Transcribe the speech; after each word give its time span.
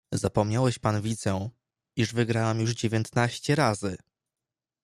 "Zapomniałeś 0.13 0.79
pan 0.79 1.01
widzę, 1.01 1.49
iż 1.95 2.13
wygrałem 2.13 2.59
już 2.61 2.71
dziewiętnaście 2.71 3.55
razy!" 3.55 3.97